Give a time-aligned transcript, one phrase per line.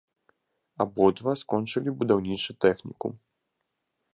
[0.85, 3.13] Абодва скончылі будаўнічы тэхнікум.